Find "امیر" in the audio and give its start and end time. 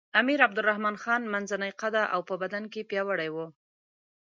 0.21-0.39